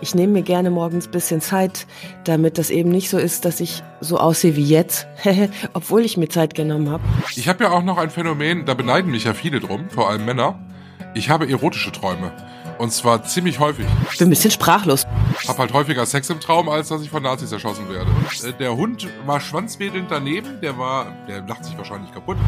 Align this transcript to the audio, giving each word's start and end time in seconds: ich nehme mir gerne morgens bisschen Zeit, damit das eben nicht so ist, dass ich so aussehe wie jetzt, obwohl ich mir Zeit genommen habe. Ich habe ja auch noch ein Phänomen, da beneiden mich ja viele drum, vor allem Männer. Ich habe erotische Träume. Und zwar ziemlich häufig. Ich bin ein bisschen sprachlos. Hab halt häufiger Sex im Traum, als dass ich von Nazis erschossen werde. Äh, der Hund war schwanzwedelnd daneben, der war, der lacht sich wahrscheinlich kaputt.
ich 0.00 0.14
nehme 0.14 0.32
mir 0.32 0.42
gerne 0.42 0.70
morgens 0.70 1.08
bisschen 1.08 1.40
Zeit, 1.40 1.86
damit 2.24 2.58
das 2.58 2.70
eben 2.70 2.90
nicht 2.90 3.10
so 3.10 3.18
ist, 3.18 3.44
dass 3.44 3.60
ich 3.60 3.82
so 4.00 4.18
aussehe 4.18 4.56
wie 4.56 4.64
jetzt, 4.64 5.06
obwohl 5.72 6.04
ich 6.04 6.16
mir 6.16 6.28
Zeit 6.28 6.54
genommen 6.54 6.90
habe. 6.90 7.02
Ich 7.36 7.48
habe 7.48 7.64
ja 7.64 7.70
auch 7.70 7.82
noch 7.82 7.98
ein 7.98 8.10
Phänomen, 8.10 8.64
da 8.66 8.74
beneiden 8.74 9.10
mich 9.10 9.24
ja 9.24 9.34
viele 9.34 9.60
drum, 9.60 9.90
vor 9.90 10.10
allem 10.10 10.24
Männer. 10.24 10.58
Ich 11.14 11.28
habe 11.28 11.48
erotische 11.48 11.92
Träume. 11.92 12.32
Und 12.78 12.92
zwar 12.92 13.24
ziemlich 13.24 13.58
häufig. 13.58 13.84
Ich 14.10 14.18
bin 14.18 14.28
ein 14.28 14.30
bisschen 14.30 14.50
sprachlos. 14.50 15.06
Hab 15.46 15.58
halt 15.58 15.74
häufiger 15.74 16.06
Sex 16.06 16.30
im 16.30 16.40
Traum, 16.40 16.70
als 16.70 16.88
dass 16.88 17.02
ich 17.02 17.10
von 17.10 17.22
Nazis 17.22 17.52
erschossen 17.52 17.90
werde. 17.90 18.10
Äh, 18.42 18.54
der 18.54 18.74
Hund 18.74 19.06
war 19.26 19.38
schwanzwedelnd 19.38 20.10
daneben, 20.10 20.60
der 20.62 20.78
war, 20.78 21.12
der 21.28 21.42
lacht 21.42 21.64
sich 21.66 21.76
wahrscheinlich 21.76 22.10
kaputt. 22.12 22.38